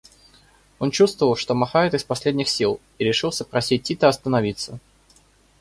[0.79, 4.79] Он чувствовал, что махает из последних сил, и решился просить Тита остановиться.